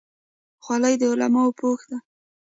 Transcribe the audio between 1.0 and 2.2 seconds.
د علماو پوښ دی.